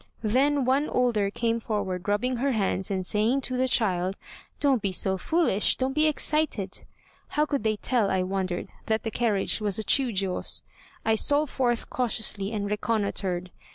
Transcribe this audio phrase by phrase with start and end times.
[0.23, 4.15] Then one older came forward rubbing her hands and saying to the child,
[4.59, 6.85] 'Don't be so foolish, don't be excited.'
[7.27, 10.63] How could they tell, I wondered, that the carriage was a Chiûjiô's.
[11.05, 13.51] I stole forth cautiously and reconnoitred.